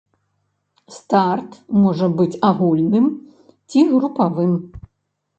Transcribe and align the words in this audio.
Старт 0.99 1.51
можа 1.81 2.07
быць 2.21 2.39
агульным 2.49 3.05
ці 3.75 3.83
групавым. 3.93 4.57